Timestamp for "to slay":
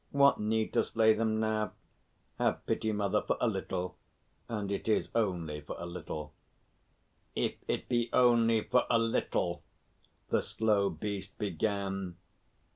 0.73-1.13